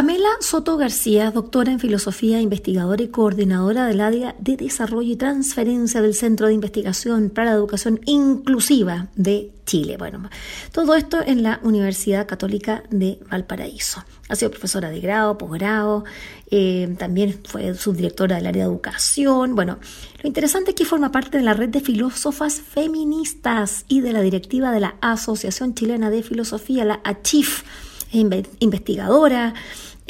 [0.00, 6.00] Pamela Soto García, doctora en filosofía, investigadora y coordinadora del área de desarrollo y transferencia
[6.00, 9.98] del Centro de Investigación para la Educación Inclusiva de Chile.
[9.98, 10.30] Bueno,
[10.72, 14.02] todo esto en la Universidad Católica de Valparaíso.
[14.30, 16.04] Ha sido profesora de grado, posgrado,
[16.50, 19.54] eh, también fue subdirectora del área de educación.
[19.54, 19.80] Bueno,
[20.22, 24.22] lo interesante es que forma parte de la red de filósofas feministas y de la
[24.22, 27.64] directiva de la Asociación Chilena de Filosofía, la ACHIF
[28.12, 29.54] investigadora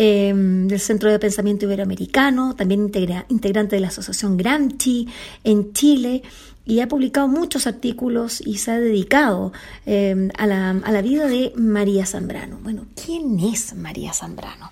[0.03, 2.91] em, del Centro de Pensamiento Iberoamericano, también
[3.29, 5.07] integrante de la Asociación Gramsci
[5.45, 6.23] en Chile
[6.65, 9.53] y ha publicado muchos artículos y se ha dedicado
[9.85, 12.59] em, a, la, a la vida de María Zambrano.
[12.63, 14.71] Bueno, ¿quién es María Zambrano?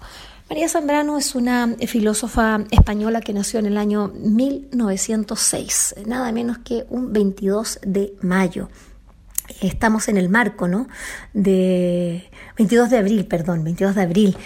[0.49, 6.87] María Zambrano es una filósofa española que nació en el año 1906, nada menos que
[6.89, 8.71] un 22 de mayo
[9.61, 10.89] estamos en el marco, ¿no?
[11.33, 14.37] De 22 de abril, perdón, 22 de abril.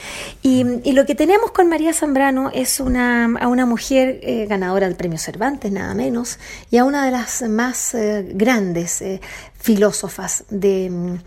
[0.43, 4.97] Y, lo que tenemos con María Zambrano es una, a una mujer eh, ganadora del
[4.97, 6.39] premio Cervantes, nada menos,
[6.71, 9.21] y a una de las más eh, grandes eh,
[9.59, 11.19] filósofas de,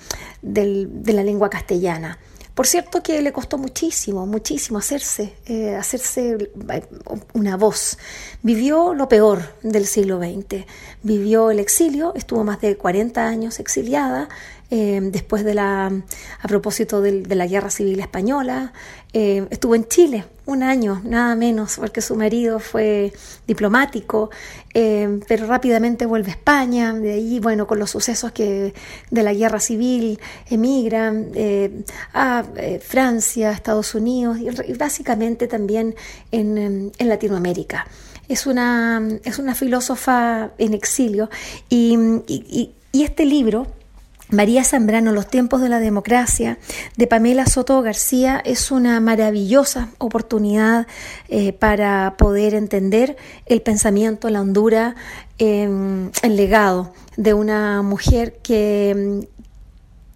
[0.42, 2.19] de la lengua castellana.
[2.56, 6.38] Por cierto que le costó muchísimo, muchísimo hacerse, eh, hacerse
[6.72, 6.84] eh,
[7.34, 7.98] una voz.
[8.44, 10.64] Vivió lo peor del siglo XX.
[11.03, 14.30] Vivió el exilio, estuvo más de 40 años exiliada,
[14.71, 15.85] eh, después de la,
[16.41, 18.73] a propósito de, la Guerra Civil Española.
[19.13, 23.13] Eh, estuvo en Chile un año, nada menos, porque su marido fue
[23.45, 24.31] diplomático,
[24.73, 28.73] eh, pero rápidamente vuelve a España, de ahí, bueno, con los sucesos que
[29.11, 31.13] de la Guerra Civil, emigra
[32.13, 32.43] a
[32.81, 35.95] Francia, Estados Unidos y, básicamente también
[36.31, 37.88] en, Latinoamérica.
[38.27, 41.30] Es una, es una filósofa en exilio
[41.69, 43.67] y, y este libro
[44.29, 46.57] María Zambrano, Los tiempos de la democracia,
[46.97, 50.87] de Pamela Soto García, es una maravillosa oportunidad
[51.29, 54.95] eh, para poder entender el pensamiento, la hondura,
[55.37, 59.27] em, el legado de una mujer que,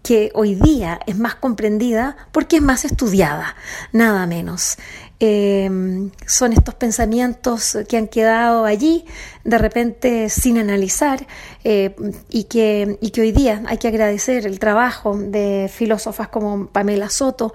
[0.01, 3.55] que hoy día es más comprendida porque es más estudiada,
[3.91, 4.77] nada menos.
[5.21, 9.03] Em, son estos pensamientos que han quedado allí
[9.43, 11.27] de repente sin analizar
[11.65, 11.93] eh,
[12.29, 17.09] y, que, y que hoy día hay que agradecer el trabajo de filósofas como Pamela
[17.09, 17.53] Soto,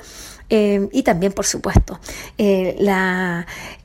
[0.56, 1.98] eh, y también, por supuesto,
[2.38, 2.76] eh,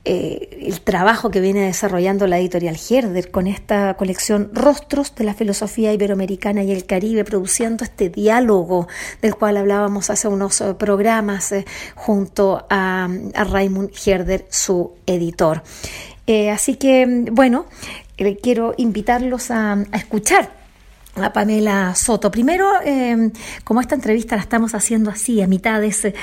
[0.04, 5.34] eh, el trabajo que viene desarrollando la editorial Herder con esta colección Rostros de la
[5.34, 8.86] Filosofía Iberoamericana y el Caribe, produciendo este diálogo
[9.20, 11.52] del cual hablábamos hace unos programas
[11.96, 15.64] junto a, a Raymond Herder, su editor.
[16.52, 17.66] así que, bueno,
[18.40, 20.59] quiero invitarlos a escuchar
[21.16, 22.30] a Pamela Soto.
[22.30, 23.30] Primero, em,
[23.64, 26.14] como esta entrevista la estamos haciendo así, a mitades de,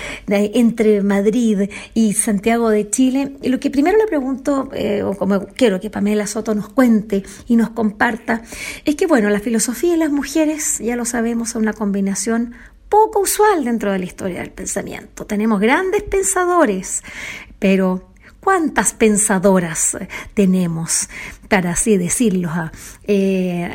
[0.55, 5.79] entre Madrid y Santiago de Chile, lo que primero le pregunto, eh, o como quiero
[5.79, 8.43] que Pamela Soto nos cuente y nos comparta,
[8.85, 12.55] es que, bueno, la filosofía y las mujeres, ya lo sabemos, son una combinación
[12.89, 15.25] poco usual dentro de la historia del pensamiento.
[15.25, 17.03] Tenemos grandes pensadores,
[17.59, 18.13] pero
[18.47, 19.97] ¿Cuántas pensadoras
[20.33, 21.09] tenemos,
[21.49, 22.49] para así decirlo,
[23.03, 23.69] eh,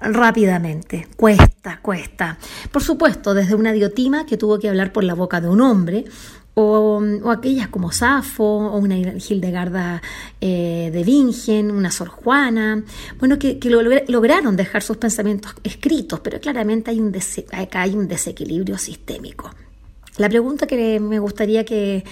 [0.00, 1.08] rápidamente?
[1.14, 2.38] Cuesta, cuesta.
[2.72, 6.06] Por supuesto, desde una diotima que tuvo que hablar por la boca de un hombre,
[6.54, 10.00] o, aquellas como Safo, o una Hildegarda
[10.40, 12.82] eh, de Bingen, una Sor Juana,
[13.18, 13.60] bueno, que,
[14.08, 16.90] lograron dejar sus pensamientos escritos, pero claramente
[17.52, 19.50] acá hay un desequilibrio sistémico.
[20.16, 22.04] La pregunta que me gustaría que,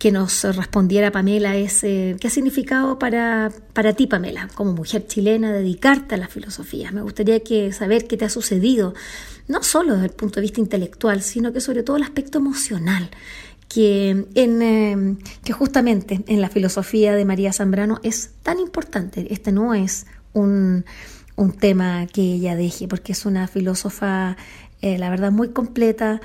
[0.00, 5.06] que nos respondiera Pamela es eh, qué ha significado para, para ti, Pamela, como mujer
[5.06, 6.90] chilena, dedicarte a la filosofía.
[6.90, 8.94] Me gustaría que saber qué te ha sucedido,
[9.46, 13.10] no solo desde el punto de vista intelectual, sino que sobre todo el aspecto emocional,
[13.68, 19.26] que, en, eh, que justamente en la filosofía de María Zambrano es tan importante.
[19.30, 20.86] Este no es un,
[21.36, 24.38] un tema que ella deje, porque es una filósofa,
[24.80, 26.22] eh, la verdad, muy completa,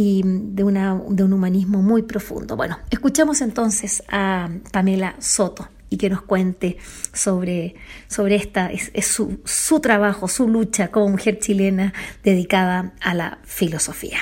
[0.00, 2.54] y de, una, de un humanismo muy profundo.
[2.56, 6.76] Bueno, escuchamos entonces a Pamela Soto y que nos cuente
[7.12, 7.74] sobre,
[8.06, 11.92] sobre esta, es, su, su, trabajo, su lucha como mujer chilena
[12.22, 14.18] dedicada a la filosofía.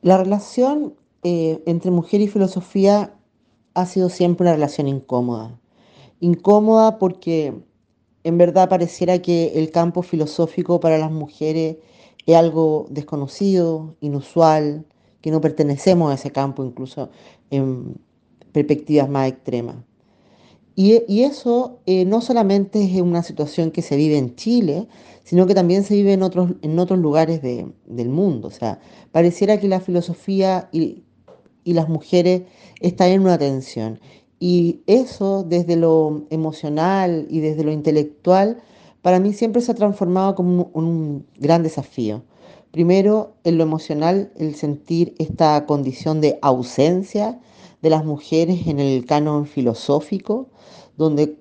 [0.00, 0.94] La relación
[1.24, 3.14] eh, entre mujer y filosofía
[3.74, 5.58] ha sido siempre una relación incómoda.
[6.20, 7.52] Incómoda porque
[8.22, 11.78] en verdad pareciera que el campo filosófico para las mujeres
[12.26, 14.86] es algo desconocido, inusual,
[15.20, 17.10] que no pertenecemos a ese campo incluso
[17.50, 17.96] en
[18.52, 19.76] perspectivas más extremas.
[20.76, 24.88] Y, eso eh, no solamente es una situación que se vive en Chile,
[25.22, 28.48] sino que también se vive en otros, en otros lugares del mundo.
[28.48, 28.80] O sea,
[29.12, 31.04] pareciera que la filosofía y,
[31.62, 32.42] y las mujeres
[32.80, 34.00] están en una tensión.
[34.40, 38.60] Y eso desde lo emocional y desde lo intelectual,
[39.04, 42.22] para mí siempre se ha transformado como un, gran desafío.
[42.70, 47.38] Primero, en lo emocional, el sentir esta condición de ausencia
[47.82, 50.48] de las mujeres en el canon filosófico,
[50.96, 51.36] donde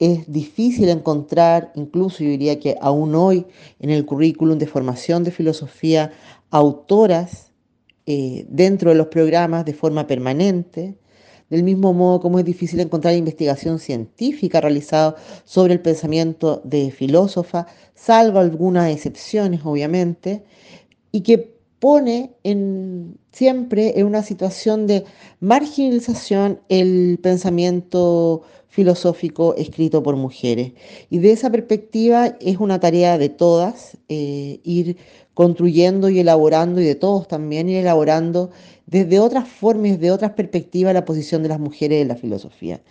[0.00, 3.46] es difícil encontrar, incluso yo diría que aún hoy
[3.80, 6.12] en el currículum de formación de filosofía,
[6.50, 7.52] autoras
[8.04, 10.98] eh, dentro de los programas de forma permanente,
[11.52, 17.66] del mismo modo como es difícil encontrar investigación científica realizada sobre el pensamiento de filósofa,
[17.94, 20.44] salvo algunas excepciones, obviamente,
[21.12, 22.30] y que pone
[23.32, 25.04] siempre en una situación de
[25.40, 30.72] marginalización el pensamiento filosófico escrito por mujeres.
[31.10, 34.96] Y de esa perspectiva es una tarea de todas eh, ir
[35.34, 38.50] construyendo y elaborando, y de todos también ir elaborando
[38.92, 42.82] desde otras formas, de otras perspectivas, la posición de las mujeres en la filosofía.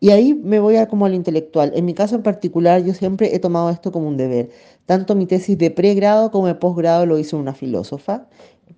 [0.00, 1.72] Y ahí me voy a como al intelectual.
[1.76, 4.50] En mi caso en particular, yo siempre he tomado esto como un deber.
[4.84, 8.26] Tanto mi tesis de pregrado como de posgrado lo hizo una filósofa,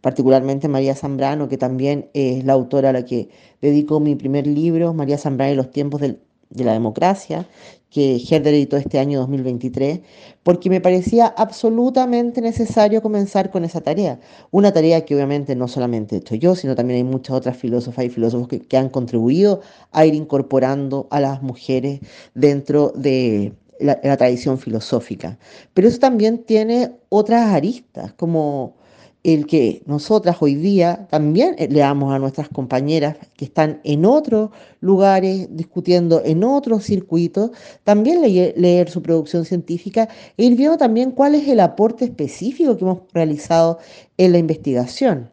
[0.02, 3.30] particularmente María Zambrano, que también es la autora a la que
[3.62, 6.20] dedico mi primer libro, María Zambrano y los tiempos del
[6.50, 7.46] de la democracia,
[7.90, 10.00] que Herder editó este año 2023,
[10.42, 14.20] porque me parecía absolutamente necesario comenzar con esa tarea.
[14.50, 18.04] Una tarea que obviamente no solamente he hecho yo, sino también hay muchas otras filósofas
[18.04, 19.60] y filósofos que, han contribuido
[19.92, 22.00] a ir incorporando a las mujeres
[22.34, 25.38] dentro de la, la tradición filosófica.
[25.72, 28.74] Pero eso también tiene otras aristas, como
[29.26, 35.48] el que nosotras hoy día también leamos a nuestras compañeras que están en otros lugares,
[35.50, 37.50] discutiendo en otros circuitos,
[37.82, 42.84] también leer, su producción científica e ir viendo también cuál es el aporte específico que
[42.84, 43.80] hemos realizado
[44.16, 45.32] en la investigación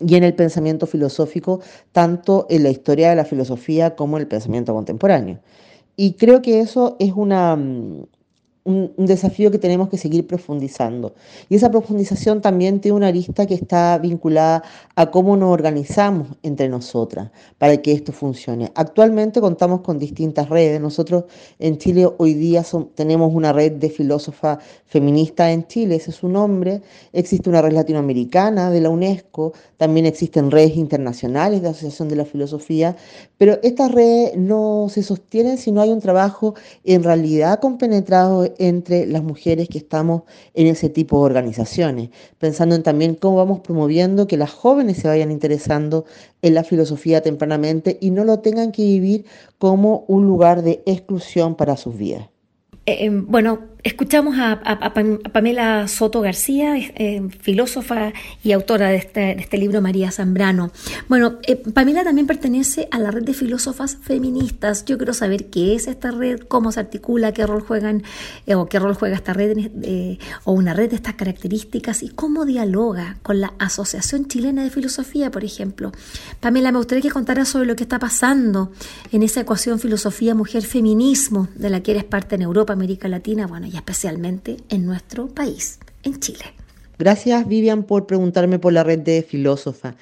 [0.00, 1.60] y en el pensamiento filosófico,
[1.92, 5.38] tanto en la historia de la filosofía como en el pensamiento contemporáneo.
[5.94, 7.56] Y creo que eso es una,
[8.68, 11.14] mm, un, desafío que tenemos que seguir profundizando.
[11.48, 14.62] Y esa profundización también tiene una arista que está vinculada
[14.94, 18.70] a cómo nos organizamos entre nosotras para que esto funcione.
[18.74, 20.80] Actualmente contamos con distintas redes.
[20.80, 21.24] Nosotros
[21.58, 26.28] en Chile hoy día tenemos una red de filósofas feministas en Chile, ese es su
[26.28, 26.82] nombre.
[27.12, 32.24] Existe una red latinoamericana de la UNESCO, también existen redes internacionales de Asociación de la
[32.24, 32.96] Filosofía,
[33.36, 36.54] pero estas redes no se sostienen si no hay un trabajo
[36.84, 40.22] en realidad compenetrado entre las mujeres que estamos
[40.54, 45.08] en ese tipo de organizaciones, pensando en también cómo vamos promoviendo que las jóvenes se
[45.08, 46.04] vayan interesando
[46.42, 49.24] en la filosofía tempranamente y no lo tengan que vivir
[49.58, 52.28] como un lugar de exclusión para sus vidas.
[52.86, 54.60] Eh, em, bueno, Escuchamos a,
[55.32, 60.72] Pamela Soto García, eh, filósofa y autora este, de este, libro María Zambrano.
[61.08, 64.84] Bueno, eh, Pamela también pertenece a la red de filósofas feministas.
[64.84, 68.02] Yo quiero saber qué es esta red, cómo se articula, qué rol juegan
[68.46, 69.56] eh, o qué rol juega esta red
[70.42, 75.30] o una red de estas características y cómo dialoga con la Asociación Chilena de Filosofía,
[75.30, 75.92] por ejemplo.
[76.40, 78.72] Pamela, me gustaría que contara sobre lo que está pasando
[79.12, 83.67] en esa ecuación filosofía mujer-feminismo de la que eres parte en Europa, América Latina, bueno,
[83.72, 86.44] y especialmente en nuestro país, en Chile.
[86.98, 89.94] Gracias Vivian por preguntarme por la red de filósofas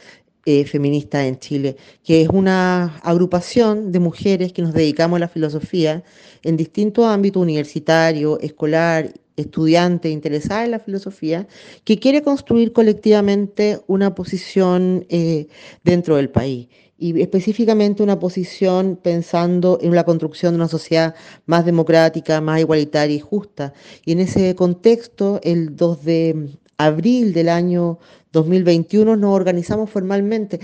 [0.47, 5.29] eh, feministas en Chile, que es una agrupación de mujeres que nos dedicamos a la
[5.29, 6.05] filosofía
[6.43, 11.46] en distintos ámbitos universitario, escolar, estudiante interesada en la filosofía,
[11.85, 15.49] que quiere construir colectivamente una posición eh,
[15.82, 21.65] dentro del país y específicamente una posición pensando en la construcción de una sociedad más
[21.65, 23.72] democrática, más igualitaria y justa.
[24.05, 27.98] Y en ese contexto, el 2 de abril del año
[28.32, 30.60] 2021 nos organizamos formalmente.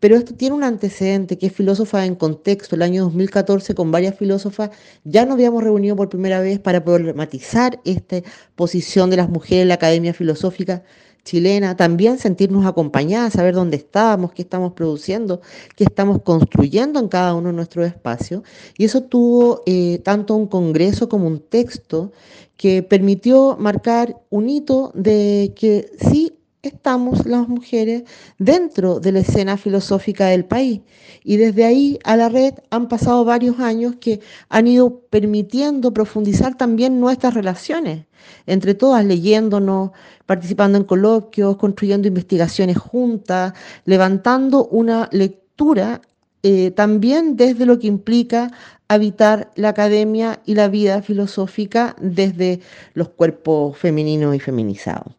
[0.00, 2.74] Pero esto tiene un antecedente que es filósofa en contexto.
[2.76, 4.70] El año 2014 con varias filósofas
[5.04, 8.22] ya nos habíamos reunido por primera vez para problematizar esta
[8.54, 10.84] posición de las mujeres en la academia filosófica
[11.26, 15.42] chilena, también sentirnos acompañadas, saber dónde estábamos, qué estamos produciendo,
[15.76, 18.42] qué estamos construyendo en cada uno de nuestros espacios.
[18.78, 22.12] Y eso tuvo eh, tanto un congreso como un texto
[22.56, 26.35] que permitió marcar un hito de que sí
[26.68, 28.04] estamos las mujeres
[28.38, 30.80] dentro de la escena filosófica del país.
[31.24, 36.56] Y desde ahí a la red han pasado varios años que han ido permitiendo profundizar
[36.56, 38.06] también nuestras relaciones
[38.46, 39.90] entre todas, leyéndonos,
[40.26, 43.52] participando en coloquios, construyendo investigaciones juntas,
[43.84, 46.00] levantando una lectura
[46.42, 48.52] eh, también desde lo que implica
[48.88, 52.60] habitar la academia y la vida filosófica desde
[52.94, 55.14] los cuerpos femeninos y feminizados.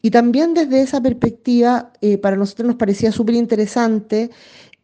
[0.00, 4.30] Y también desde esa perspectiva, eh, para nosotros nos parecía súper interesante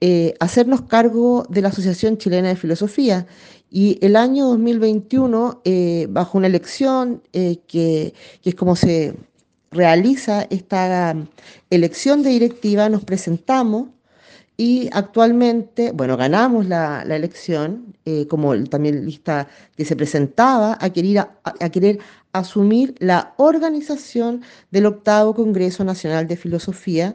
[0.00, 3.26] eh, hacernos cargo de la Asociación Chilena de Filosofía.
[3.70, 5.62] Y el año 2021,
[6.08, 9.14] bajo una elección que, que es como se
[9.70, 11.14] realiza esta
[11.68, 13.88] elección de directiva, nos presentamos
[14.60, 19.46] y actualmente, bueno, ganamos la, elección, eh, como también lista
[19.76, 22.00] que se presentaba a querer, a, querer
[22.32, 27.14] asumir la organización del octavo Congreso Nacional de Filosofía,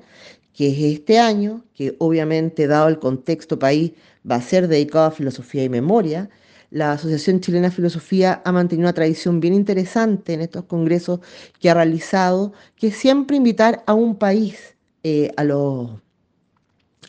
[0.53, 3.91] que es este año, que obviamente dado el contexto país
[4.29, 6.29] va a ser dedicado a filosofía y memoria.
[6.71, 11.19] La Asociación Chilena de Filosofía ha mantenido una tradición bien interesante en estos congresos
[11.59, 16.03] que ha realizado, que es siempre invitar a un país eh, a los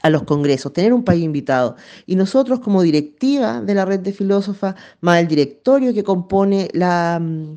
[0.05, 1.77] a los congresos, tener un país invitado.
[2.05, 7.19] Y nosotros como directiva de la red de filósofas, más el directorio que compone la,
[7.19, 7.57] mm,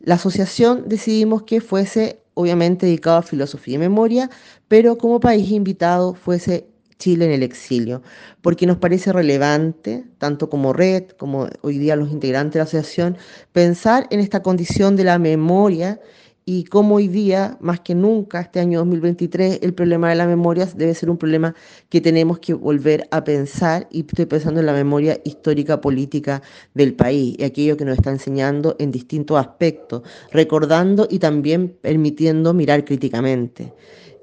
[0.00, 4.28] la asociación, decidimos que fuese obviamente dedicado a filosofía y memoria,
[4.66, 6.66] pero como país invitado fuese
[6.98, 8.02] Chile en el exilio,
[8.42, 13.16] porque nos parece relevante, tanto como red, como hoy día los integrantes de la asociación,
[13.52, 16.00] pensar en esta condición de la memoria
[16.48, 20.64] y como hoy día, más que nunca, este año 2023, el problema de la memoria
[20.76, 21.56] debe ser un problema
[21.88, 26.94] que tenemos que volver a pensar y estoy pensando en la memoria histórica política del
[26.94, 32.84] país y aquello que nos está enseñando en distintos aspectos, recordando y también permitiendo mirar
[32.84, 33.74] críticamente.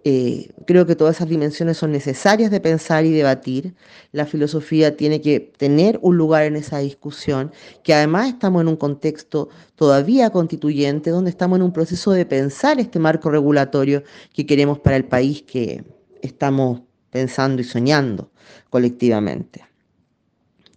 [0.06, 3.74] Eh, creo que todas esas dimensiones son necesarias de pensar y debatir.
[4.12, 7.52] La filosofía tiene que tener un lugar en esa discusión,
[7.84, 12.80] que además estamos en un contexto todavía constituyente, donde estamos en un proceso de pensar
[12.80, 15.84] este marco regulatorio que queremos para el país que
[16.22, 18.32] estamos pensando y soñando
[18.70, 19.73] colectivamente.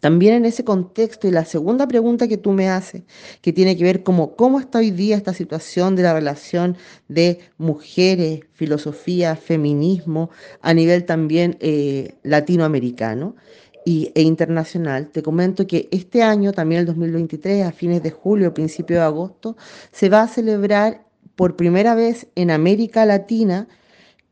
[0.00, 3.02] También en ese contexto, y la segunda pregunta que tú me haces,
[3.40, 6.76] que tiene que ver como cómo está hoy día esta situación de la relación
[7.08, 13.36] de mujeres, filosofía, feminismo, a nivel también eh, latinoamericano
[13.84, 18.52] y, e internacional, te comento que este año, también el 2023, a fines de julio,
[18.52, 19.56] principio de agosto,
[19.92, 23.68] se va a celebrar por primera vez en América Latina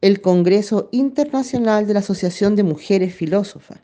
[0.00, 3.80] el Congreso Internacional de la Asociación de Mujeres Filósofas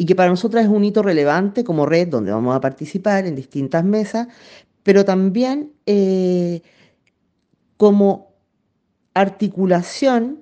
[0.00, 3.34] y que para nosotras es un hito relevante como red donde vamos a participar en
[3.34, 4.28] distintas mesas,
[4.84, 6.62] pero también eh,
[7.76, 8.32] como
[9.12, 10.40] articulación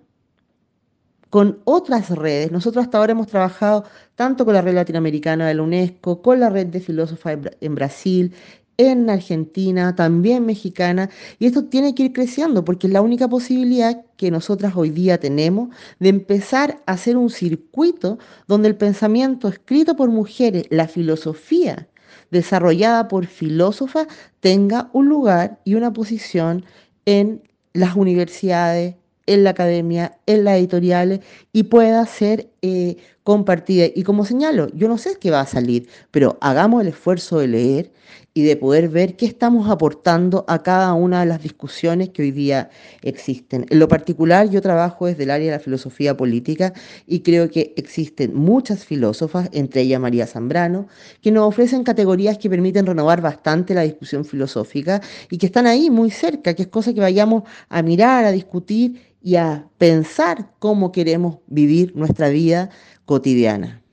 [1.30, 2.52] con otras redes.
[2.52, 3.84] Nosotros hasta ahora hemos trabajado
[4.14, 8.34] tanto con la red latinoamericana de la UNESCO, con la red de filósofas en Brasil,
[8.78, 14.04] en Argentina, también mexicana, y esto tiene que ir creciendo porque es la única posibilidad
[14.16, 19.96] que nosotras hoy día tenemos de empezar a hacer un circuito donde el pensamiento escrito
[19.96, 21.88] por mujeres, la filosofía
[22.30, 24.06] desarrollada por filósofas,
[24.40, 26.64] tenga un lugar y una posición
[27.04, 27.42] en
[27.72, 31.20] las universidades, en la academia, en las editoriales
[31.52, 33.86] y pueda ser eh, compartida.
[33.94, 37.48] Y como señalo, yo no sé qué va a salir, pero hagamos el esfuerzo de
[37.48, 37.92] leer
[38.36, 42.32] y de poder ver qué estamos aportando a cada una de las discusiones que hoy
[42.32, 42.68] día
[43.00, 43.64] existen.
[43.70, 46.74] En lo particular, yo trabajo desde el área de la filosofía política
[47.06, 50.86] y creo que existen muchas filósofas, entre ellas María Zambrano,
[51.22, 55.00] que nos ofrecen categorías que permiten renovar bastante la discusión filosófica
[55.30, 59.14] y que están ahí muy cerca, que es cosa que vayamos a mirar, a discutir
[59.22, 62.68] y a pensar cómo queremos vivir nuestra vida
[63.06, 63.85] cotidiana.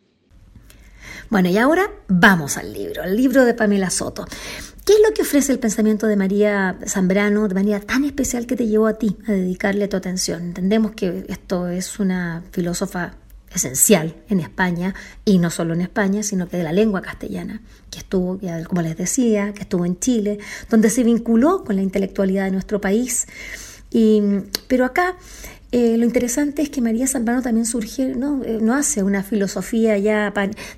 [1.34, 4.24] Bueno, y ahora vamos al libro, al libro de Pamela Soto.
[4.86, 8.56] ¿Qué es lo que ofrece el pensamiento de María Zambrano de manera tan especial que
[8.56, 10.44] te llevó a ti a dedicarle tu atención?
[10.44, 13.16] Entendemos que esto es una filósofa
[13.52, 14.94] esencial en España,
[15.26, 18.96] y no solo en España, sino que de la lengua castellana, que estuvo, como les
[18.96, 20.38] decía, que estuvo en Chile,
[20.70, 23.26] donde se vinculó con la intelectualidad de nuestro país.
[23.90, 24.22] Y,
[24.68, 25.18] pero acá
[25.76, 28.44] eh, lo interesante es que María Zambrano también surge, ¿no?
[28.44, 30.32] Eh, hace una filosofía ya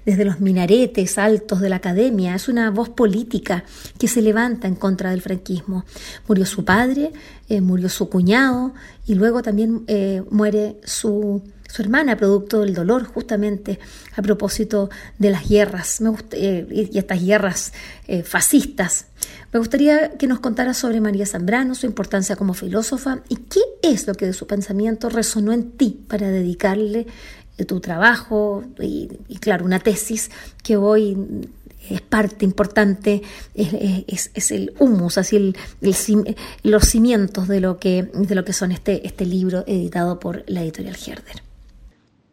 [0.05, 3.65] desde los minaretes altos de la academia, es una voz política
[3.99, 5.83] que se levanta en contra del franquismo.
[6.29, 7.11] Murió su padre,
[7.49, 8.73] eh, murió su cuñado
[9.05, 9.85] y luego también
[10.29, 13.79] muere su, su hermana, producto del dolor, justamente
[14.15, 17.73] a propósito de las guerras me y estas guerras
[18.23, 19.07] fascistas
[19.55, 24.05] me gustaría que nos contara sobre María Zambrano, su importancia como filósofa y qué es
[24.05, 27.07] lo que de su pensamiento resonó en ti para dedicarle
[27.57, 29.07] eh, tu trabajo y,
[29.39, 30.29] claro, una tesis
[30.61, 31.47] que hoy
[31.89, 33.21] es parte importante,
[33.53, 35.53] es, el humus, así
[36.63, 40.63] los cimientos de lo que, de lo que son este, este libro editado por la
[40.63, 41.44] editorial Herder.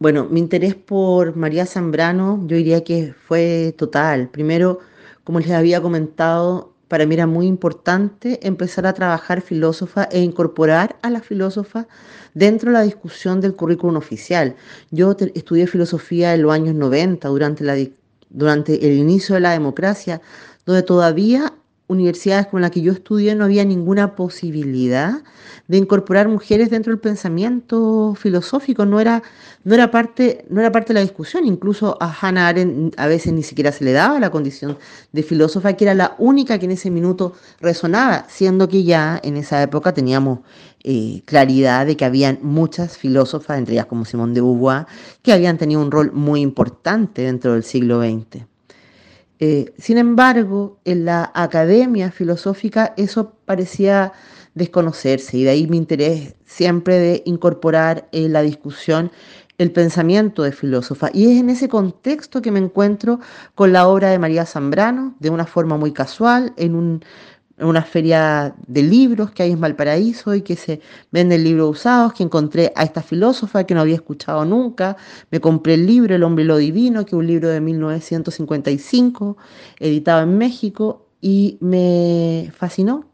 [0.02, 4.28] Bueno, mi interés por María Zambrano yo diría que fue total.
[4.30, 4.80] Primero,
[5.22, 10.96] como les había comentado, para mí era muy importante empezar a trabajar filósofa e incorporar
[11.02, 11.86] a la filósofa
[12.34, 14.56] dentro de la discusión del currículum oficial.
[14.90, 17.92] Yo estudié filosofía en los años 90, durante,
[18.28, 20.20] durante el inicio de la democracia,
[20.66, 21.54] donde todavía
[21.92, 25.22] universidades como la que yo estudié no había ninguna posibilidad
[25.68, 29.22] de incorporar mujeres dentro del pensamiento filosófico, no era,
[29.64, 33.32] no era, parte, no era parte de la discusión, incluso a Hannah Arendt a veces
[33.32, 34.76] ni siquiera se le daba la condición
[35.12, 39.36] de filósofa, que era la única que en ese minuto resonaba, siendo que ya en
[39.36, 40.40] esa época teníamos
[40.84, 44.86] eh, claridad de que habían muchas filósofas, entre ellas como Simone de Beauvoir,
[45.22, 48.51] que habían tenido un rol muy importante dentro del siglo XX.
[49.44, 54.12] Eh, sin embargo, en la academia filosófica eso parecía
[54.54, 59.10] desconocerse y de ahí mi interés siempre de incorporar en la discusión
[59.58, 61.10] el pensamiento de filósofa.
[61.12, 63.18] Y es en ese contexto que me encuentro
[63.56, 67.04] con la obra de María Zambrano, de una forma muy casual, en un
[67.64, 72.22] una feria de libros que hay en Valparaíso y que se venden libros usados, que
[72.22, 74.96] encontré a esta filósofa que no había escuchado nunca.
[75.30, 79.36] Me compré el libro El hombre y lo divino, que es un libro de 1955,
[79.78, 83.11] editado en México, y me fascinó.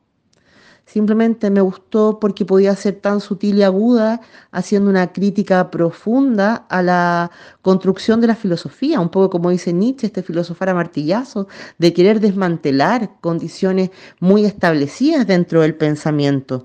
[0.88, 6.82] Simplemente me gustó porque podía ser tan sutil y aguda, haciendo una crítica profunda a
[6.82, 7.30] la
[7.60, 12.20] construcción de la filosofía, un poco como dice Nietzsche, este filosofar a martillazo, de querer
[12.20, 16.64] desmantelar condiciones muy establecidas dentro del pensamiento.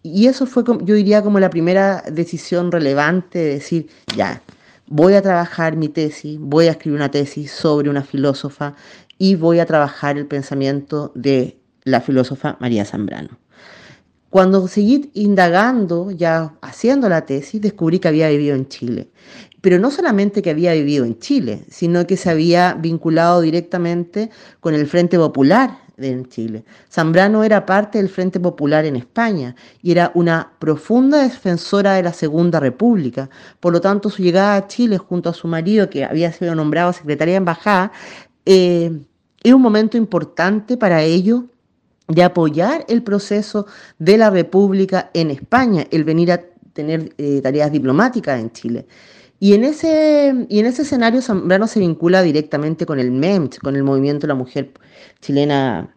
[0.00, 4.42] Y eso fue, yo diría, como la primera decisión relevante de decir, ya,
[4.86, 8.76] voy a trabajar mi tesis, voy a escribir una tesis sobre una filósofa
[9.18, 13.45] y voy a trabajar el pensamiento de la filósofa María Zambrano.
[14.36, 19.08] Cuando seguí indagando, ya haciendo la tesis, descubrí que había vivido en Chile.
[19.62, 24.28] Pero no solamente que había vivido en Chile, sino que se había vinculado directamente
[24.60, 26.66] con el Frente Popular en Chile.
[26.92, 32.12] Zambrano era parte del Frente Popular en España y era una profunda defensora de la
[32.12, 33.30] Segunda República.
[33.58, 36.92] Por lo tanto, su llegada a Chile junto a su marido, que había sido nombrado
[36.92, 37.90] secretaria de embajada,
[38.44, 39.00] eh,
[39.42, 41.44] era un momento importante para ellos
[42.08, 43.66] de apoyar el proceso
[43.98, 48.86] de la República en España, el venir a tener eh, tareas diplomáticas en Chile.
[49.38, 53.76] Y en, ese, y en ese escenario Zambrano se vincula directamente con el MEMCH, con
[53.76, 54.72] el movimiento de la mujer
[55.20, 55.94] chilena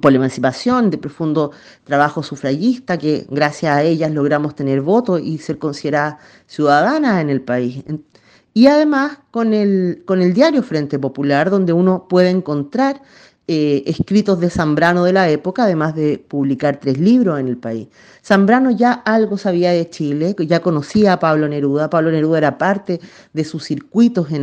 [0.00, 1.52] por la emancipación, de profundo
[1.84, 7.42] trabajo sufragista, que gracias a ellas logramos tener voto y ser considerada ciudadana en el
[7.42, 7.84] país.
[8.54, 13.02] Y además con el, con el diario Frente Popular, donde uno puede encontrar
[13.54, 17.88] eh, escritos de Zambrano de la época, además de publicar tres libros en el país.
[18.24, 21.90] Zambrano ya algo sabía de Chile, ya conocía a Pablo Neruda.
[21.90, 22.98] Pablo Neruda era parte
[23.34, 24.42] de sus circuitos en,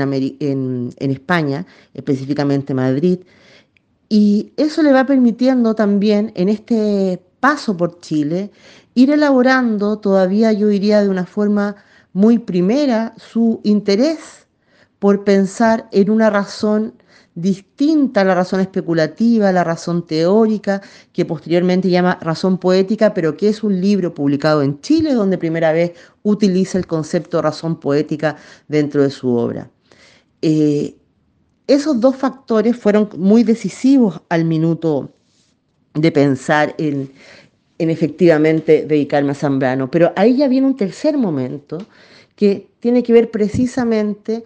[0.96, 3.22] en España, específicamente Madrid.
[4.10, 8.52] Y eso le va permitiendo también en este paso por Chile
[8.94, 11.78] ir elaborando todavía, yo diría, de una forma
[12.14, 14.46] muy primera su interés
[15.00, 16.94] por pensar en una razón
[17.36, 20.82] distinta a la razón especulativa, la razón teórica,
[21.14, 25.72] que posteriormente llama razón poética, pero que es un libro publicado en Chile donde primera
[25.72, 28.36] vez utiliza el concepto de razón poética
[28.68, 29.70] dentro de su obra.
[30.42, 30.96] Eh,
[31.68, 35.12] esos dos factores fueron muy decisivos al minuto
[35.94, 37.12] de pensar en,
[37.78, 41.78] en efectivamente dedicarme a Zambrano, pero ahí ya viene un tercer momento
[42.36, 44.44] que tiene que ver precisamente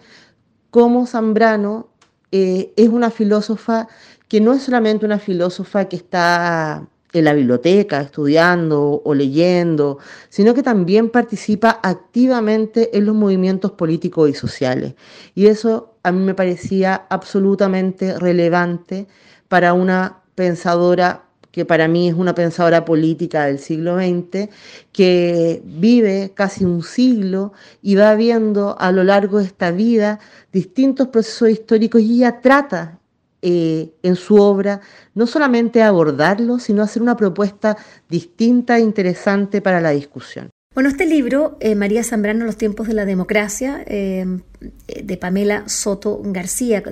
[0.70, 1.88] cómo Zambrano
[2.36, 3.86] eh, es una filósofa
[4.26, 9.98] que no es solamente una filósofa que está en la biblioteca estudiando o leyendo,
[10.30, 14.94] sino que también participa activamente en los movimientos políticos y sociales.
[15.36, 19.06] Y eso a mí me parecía absolutamente relevante
[19.46, 24.48] para una pensadora que para mí es una pensadora política del siglo XX,
[24.90, 30.18] que vive casi un siglo y va viendo a lo largo de esta vida
[30.52, 32.98] distintos procesos históricos y ella trata
[33.40, 34.80] eh, en su obra
[35.14, 37.76] no solamente abordarlo, sino hacer una propuesta
[38.08, 40.50] distinta e interesante para la discusión.
[40.74, 44.26] Bueno, este libro, eh, María Zambrano, Los tiempos de la democracia, eh,
[44.60, 46.82] de Pamela Soto García,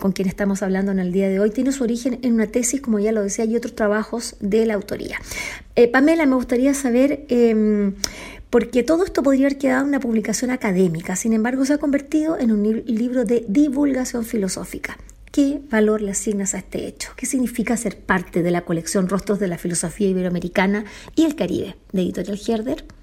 [0.00, 2.80] con quien estamos hablando en el día de hoy, tiene su origen en una tesis,
[2.80, 5.20] como ya lo decía, y otros trabajos de la autoría.
[5.76, 7.94] Eh, Pamela, me gustaría saber, em,
[8.50, 12.50] porque todo esto podría haber quedado una publicación académica, sin embargo se ha convertido en
[12.50, 14.98] un libro de divulgación filosófica.
[15.30, 17.12] ¿Qué valor le asignas a este hecho?
[17.14, 21.76] ¿Qué significa ser parte de la colección Rostros de la Filosofía Iberoamericana y el Caribe
[21.92, 22.97] de Editorial Herder?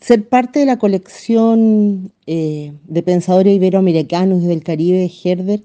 [0.00, 5.62] Ser parte de la colección eh, de pensadores iberoamericanos del Caribe de Herder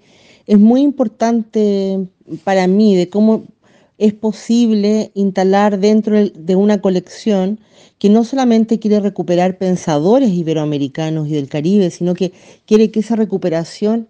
[0.48, 2.08] es muy importante
[2.44, 3.44] para mí de cómo
[3.98, 7.60] es posible instalar dentro de una colección
[8.00, 12.34] que no solamente quiere recuperar pensadores iberoamericanos y del Caribe, sino que
[12.66, 14.10] quiere que esa recuperación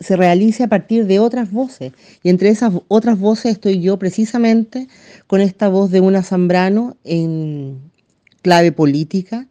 [0.00, 1.92] se realice a partir de otras voces.
[2.22, 4.88] Y entre esas otras voces estoy yo precisamente
[5.26, 7.89] con esta voz de una Zambrano en
[8.42, 9.48] clave política,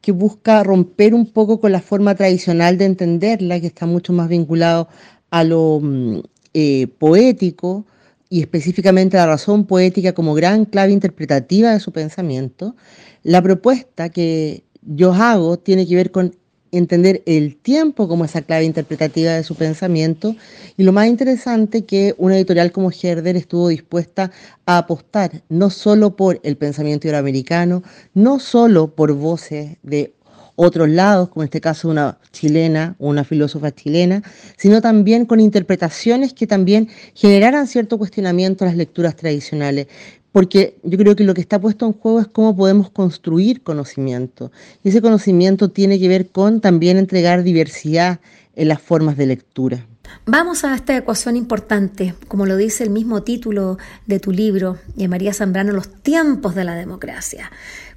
[0.00, 4.28] que busca romper un poco con la forma tradicional de entenderla, que está mucho más
[4.28, 4.88] vinculado
[5.30, 6.20] a lo mm,
[6.54, 7.86] eh, poético
[8.28, 12.76] y específicamente a la razón poética como gran clave interpretativa de su pensamiento.
[13.22, 16.34] La propuesta que yo hago tiene que ver con
[16.72, 20.36] entender el tiempo como esa clave interpretativa de su pensamiento.
[20.76, 24.30] Y lo más interesante que una editorial como Herder estuvo dispuesta
[24.66, 27.82] a apostar no solo por el pensamiento iberoamericano,
[28.14, 30.14] no solo por voces de
[30.62, 34.22] otros lados, como en este caso una chilena, una filósofa chilena,
[34.58, 39.86] sino también con interpretaciones que también generaran cierto cuestionamiento a las lecturas tradicionales
[40.32, 44.52] porque yo creo que lo que está puesto en juego es cómo podemos construir conocimiento.
[44.84, 48.20] Y ese conocimiento tiene que ver con también entregar diversidad
[48.54, 49.86] en las formas de lectura.
[50.26, 55.08] Vamos a esta ecuación importante, como lo dice el mismo título de tu libro, de
[55.08, 57.50] María Zambrano, Los tiempos de la democracia.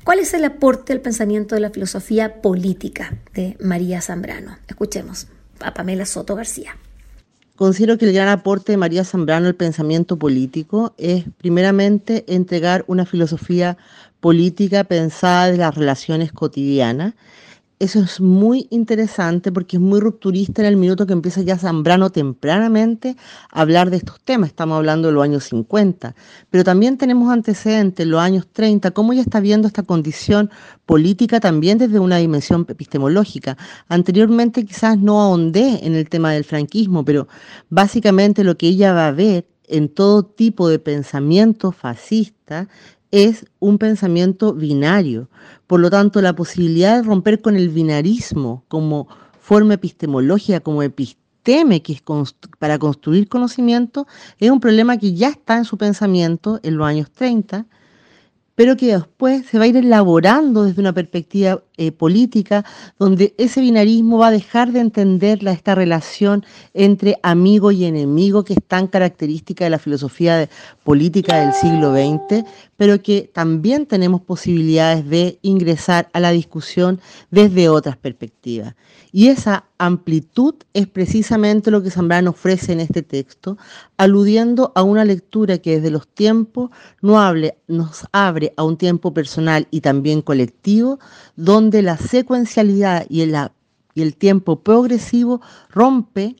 [0.04, 4.58] ¿Cuál es el aporte al pensamiento de la filosofía política de María Zambrano?
[4.68, 5.28] Escuchemos
[5.60, 6.76] a Pamela Soto García.
[7.56, 13.06] Considero que el gran aporte de María Zambrano al pensamiento político es primeramente entregar una
[13.06, 13.78] filosofía
[14.20, 17.14] política pensada de las relaciones cotidianas
[17.80, 22.12] eso es muy interesante porque es muy rupturista en el minuto que empieza ya Zambrano
[22.12, 23.16] tempranamente
[23.52, 24.50] a hablar de estos temas.
[24.50, 26.16] Estamos hablando de los años 50,
[26.50, 30.50] pero también tenemos antecedentes, los años 30, cómo ella está viendo esta condición
[30.86, 33.58] política también desde una dimensión epistemológica.
[33.88, 37.28] Anteriormente quizás no ahondé en el tema del franquismo, pero
[37.70, 42.68] básicamente lo que ella va a ver en todo tipo de pensamiento fascista
[43.14, 45.30] es un pensamiento binario.
[45.68, 49.08] Por lo tanto, la posibilidad de romper con el binarismo como
[49.40, 52.04] forma epistemológica, como episteme, que es
[52.60, 54.08] para construir conocimiento,
[54.40, 57.66] es un problema que ya está en su pensamiento en los años 30
[58.56, 62.66] pero que después se va a ir elaborando desde una perspectiva eh, política,
[63.00, 68.54] donde ese binarismo va a dejar de entender esta relación entre amigo y enemigo que
[68.54, 70.50] es tan característica de la filosofía
[70.84, 72.44] política del siglo XX,
[72.78, 77.00] pero que también tenemos posibilidades de ingresar a la discusión
[77.32, 78.76] desde otras perspectivas.
[79.16, 83.58] Y esa amplitud es precisamente lo que Zambrano ofrece en este texto,
[83.96, 89.14] aludiendo a una lectura que desde los tiempos no hable, nos abre a un tiempo
[89.14, 91.00] personal y también colectivo,
[91.36, 93.36] donde la secuencialidad y el,
[93.94, 96.36] y el tiempo progresivo rompe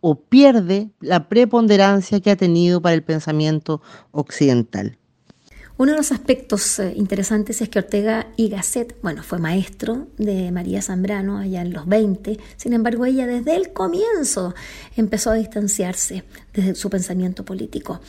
[0.00, 3.80] o pierde la preponderancia que ha tenido para el pensamiento
[4.12, 4.98] occidental.
[5.78, 10.50] Uno de los aspectos eh, interesantes es que Ortega y Gasset, bueno, fue maestro de
[10.50, 14.54] María Zambrano allá en los 20, sin embargo ella desde el comienzo
[14.96, 18.00] empezó a distanciarse de su pensamiento político.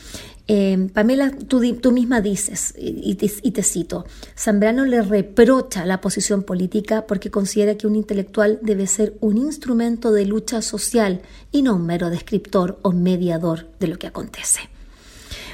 [0.46, 1.60] Eh, Pamela, tú,
[1.92, 7.96] misma dices, y te, cito, Zambrano le reprocha la posición política porque considera que un
[7.96, 11.20] intelectual debe ser un instrumento de lucha social
[11.52, 14.70] y no un mero descriptor o mediador de lo que acontece.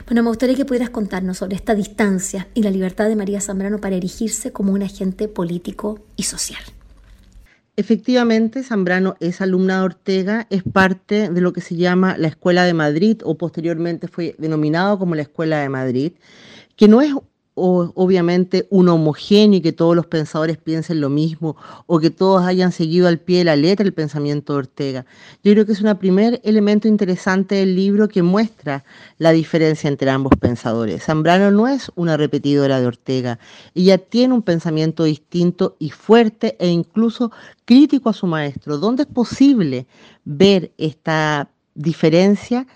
[0.06, 3.78] Bueno, me gustaría que pudieras contarnos sobre esta distancia y la libertad de María Zambrano
[3.78, 6.62] para erigirse como un agente político y social.
[7.76, 12.64] Efectivamente, Zambrano es alumna de Ortega, es parte de lo que se llama la Escuela
[12.64, 16.12] de Madrid o posteriormente fue denominado como la Escuela de Madrid,
[16.76, 17.12] que no es
[17.54, 22.44] o, obviamente un homogéneo y que todos los pensadores piensen lo mismo o que todos
[22.44, 25.06] hayan seguido al pie de la letra el pensamiento de Ortega.
[25.42, 28.84] Yo creo que es un primer elemento interesante del libro que muestra
[29.18, 31.04] la diferencia entre ambos pensadores.
[31.04, 33.38] Zambrano no es una repetidora de Ortega,
[33.74, 37.30] ella tiene un pensamiento distinto y fuerte e incluso
[37.64, 38.78] crítico a su maestro.
[38.78, 39.86] ¿Dónde es posible
[40.24, 42.66] ver esta diferencia?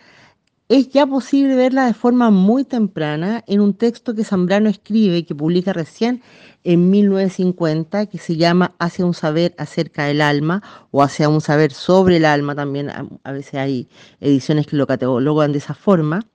[0.69, 5.35] Es ya posible verla de forma muy temprana en un texto que Zambrano escribe que
[5.35, 6.23] publica recién
[6.63, 11.73] en 1950, que se llama Hacia un saber acerca del alma o Hacia un saber
[11.73, 13.89] sobre el alma, también a, veces hay
[14.21, 16.27] ediciones que lo catalogan de esa forma,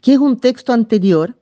[0.00, 1.34] que es un texto anterior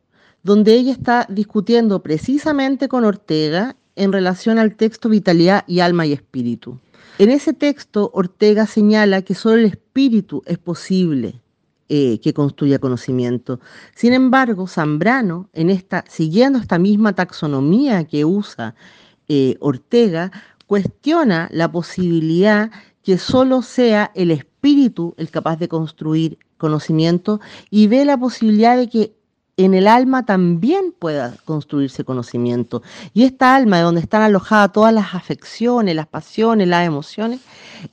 [0.43, 6.15] donde ella está discutiendo precisamente con Ortega en relación al texto Vitalidad y Alma y
[6.15, 6.79] Espíritu.
[7.19, 11.43] En ese texto, Ortega señala que solo el espíritu es posible
[11.93, 13.59] eh, que construya conocimiento.
[13.97, 18.77] Sin embargo, Zambrano, en esta, siguiendo esta misma taxonomía que usa
[19.27, 20.31] eh, Ortega
[20.69, 22.71] cuestiona la posibilidad
[23.03, 28.89] que solo sea el espíritu el capaz de construir conocimiento y ve la posibilidad de
[28.89, 29.17] que
[29.65, 32.83] en el alma también pueda construirse conocimiento.
[33.13, 37.41] Y esta alma, de donde están alojadas todas las afecciones, las pasiones, las emociones,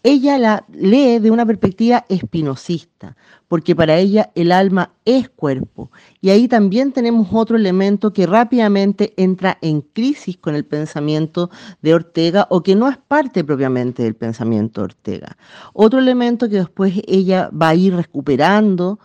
[0.04, 3.16] ella la lee de una perspectiva espinosista,
[3.48, 5.92] porque para ella el alma es cuerpo.
[6.22, 11.50] Y ahí también tenemos otro elemento que rápidamente entra en crisis con el pensamiento
[11.82, 15.38] de Ortega o que no es parte propiamente del pensamiento de Ortega.
[15.74, 19.00] Otro elemento que después ella va a ir recuperando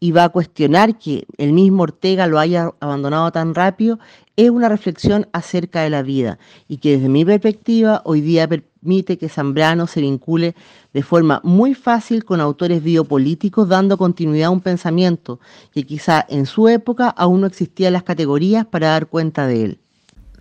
[0.00, 3.98] y va a cuestionar que el mismo Ortega lo haya abandonado tan rápido,
[4.36, 9.18] es una reflexión acerca de la vida y que desde mi perspectiva hoy día permite
[9.18, 10.54] que Zambrano se vincule
[10.92, 15.40] de forma muy fácil con autores biopolíticos, dando continuidad a un pensamiento
[15.72, 19.78] que quizá en su época aún no existían las categorías para dar cuenta de él.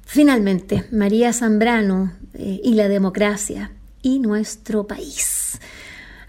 [0.03, 5.59] Finalmente, María Zambrano eh, y la democracia y nuestro país.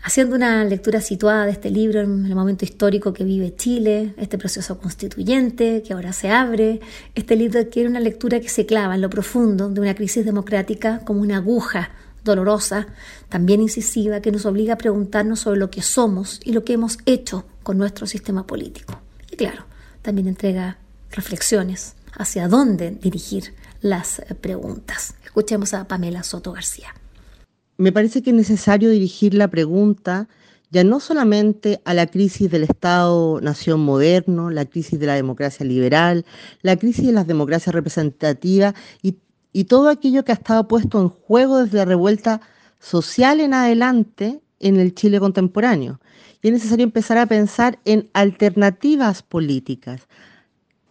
[0.08, 4.38] Haciendo una lectura situada de este libro en el momento histórico que vive Chile, este
[4.38, 6.80] proceso constituyente que ahora se abre,
[7.14, 11.00] este libro adquiere una lectura que se clava en lo profundo de una crisis democrática
[11.04, 11.90] como una aguja
[12.24, 12.86] dolorosa,
[13.28, 16.96] también incisiva, que nos obliga a preguntarnos sobre lo que somos y lo que hemos
[17.04, 18.98] hecho con nuestro sistema político.
[19.30, 19.66] Y claro,
[20.00, 20.78] también entrega
[21.10, 25.16] reflexiones hacia dónde dirigir las preguntas.
[25.22, 26.94] Escuchemos a Pamela Soto García
[27.78, 30.28] me parece que es necesario dirigir la pregunta
[30.70, 36.26] ya no solamente a la crisis del Estado-nación moderno, la crisis de la democracia liberal,
[36.60, 39.16] la crisis de las democracias representativas y,
[39.52, 42.42] y todo aquello que ha estado puesto en juego desde la revuelta
[42.80, 46.00] social en adelante en el Chile contemporáneo.
[46.42, 50.06] Y es necesario empezar a pensar en alternativas políticas,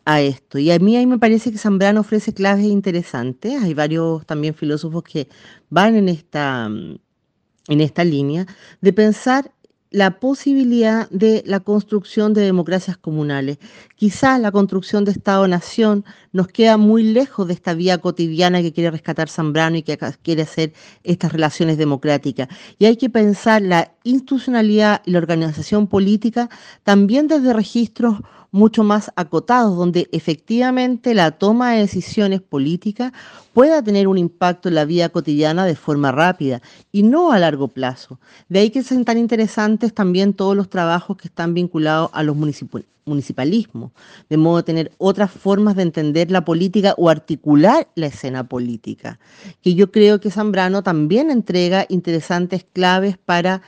[0.08, 0.58] a esto.
[0.58, 3.62] Y a mí ahí me parece que Zambrano ofrece claves interesantes.
[3.62, 5.28] Hay varios también filósofos que
[5.70, 6.98] van en esta, mm,
[7.68, 8.46] en esta línea
[8.80, 9.52] de pensar
[9.92, 13.58] la posibilidad de la construcción de democracias comunales.
[13.96, 18.92] Quizás la construcción de Estado-Nación nos queda muy lejos de esta vía cotidiana que quiere
[18.92, 22.48] rescatar Zambrano y que quiere hacer estas relaciones democráticas.
[22.80, 26.50] Y hay que pensar la institucionalidad y la organización política
[26.84, 28.18] también desde registros
[28.52, 33.12] mucho más acotados, donde efectivamente la toma de decisiones políticas
[33.54, 37.68] pueda tener un impacto en la vida cotidiana de forma rápida y no a largo
[37.68, 38.20] plazo.
[38.48, 42.36] De ahí que sean tan interesantes también todos los trabajos que están vinculados a los
[43.06, 43.92] municipalismos,
[44.30, 49.20] de modo de tener otras formas de entender la política o articular la escena política,
[49.62, 53.62] que yo creo que Zambrano también entrega interesantes claves para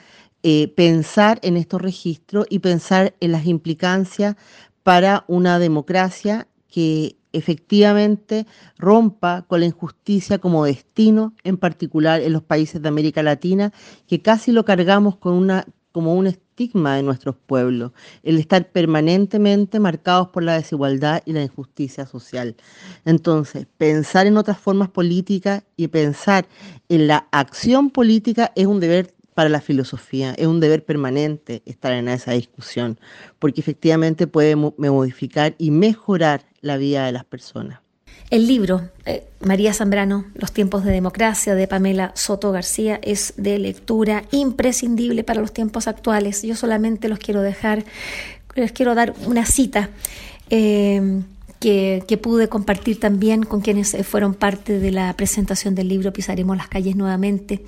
[0.43, 4.35] eh, pensar en estos registros y pensar en las implicancias
[4.83, 8.45] para una democracia que efectivamente
[8.77, 13.71] rompa con la injusticia como destino, en particular en los países de América Latina,
[14.07, 17.91] que casi lo cargamos con una, como un estigma de nuestros pueblos,
[18.23, 22.55] el estar permanentemente marcados por la desigualdad y la injusticia social.
[23.05, 26.47] Entonces, pensar en otras formas políticas y pensar
[26.89, 30.33] en la acción política es un deber para la filosofía.
[30.37, 32.99] Es un deber permanente estar en esa discusión,
[33.39, 37.79] porque efectivamente puede modificar y mejorar la vida de las personas.
[38.31, 43.57] El libro, eh, María Zambrano, Los tiempos de democracia, de Pamela Soto García, es de
[43.59, 46.41] lectura imprescindible para los tiempos actuales.
[46.41, 47.85] Yo solamente los quiero dejar,
[48.55, 49.89] les quiero dar una cita.
[50.49, 51.21] Eh,
[51.61, 56.55] que, que, pude compartir también con quienes fueron parte de la presentación del libro Pisaremos
[56.55, 57.63] las calles nuevamente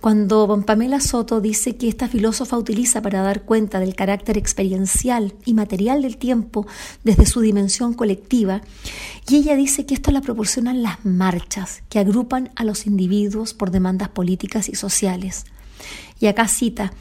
[0.00, 5.54] cuando Pamela Soto dice que esta filósofa utiliza para dar cuenta del carácter experiencial y
[5.54, 6.66] material del tiempo
[7.02, 8.60] desde su dimensión colectiva,
[9.28, 13.70] y ella dice que esto la proporcionan las marchas que agrupan a los individuos por
[13.70, 15.44] demandas políticas y sociales.
[16.20, 16.92] Y acá cita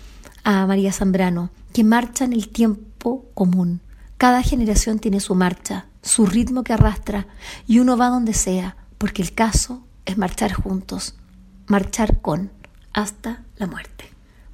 [0.43, 3.81] a María Zambrano, que marcha en el tiempo común.
[4.17, 7.27] Cada generación tiene su marcha, su ritmo que arrastra,
[7.67, 11.15] y uno va donde sea, porque el caso es marchar juntos,
[11.67, 12.51] marchar con
[12.95, 14.05] hasta la muerte.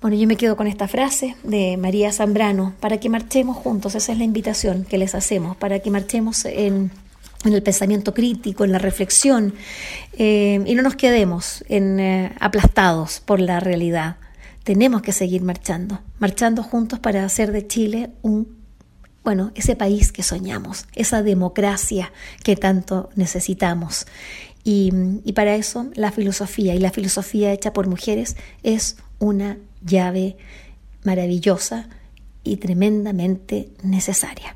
[0.01, 4.11] Bueno, yo me quedo con esta frase de María Zambrano, para que marchemos juntos, esa
[4.11, 6.91] es la invitación que les hacemos, para que marchemos en,
[7.45, 9.53] el pensamiento crítico, en la reflexión,
[10.17, 14.17] eh, y no nos quedemos eh, aplastados por la realidad.
[14.63, 18.57] Tenemos que seguir marchando, marchando juntos para hacer de Chile un,
[19.23, 22.11] bueno, ese país que soñamos, esa democracia
[22.43, 24.07] que tanto necesitamos.
[24.63, 24.91] Y,
[25.33, 30.37] para eso la filosofía y la filosofía hecha por mujeres es una llave
[31.03, 31.89] maravillosa
[32.43, 34.55] y tremendamente necesaria.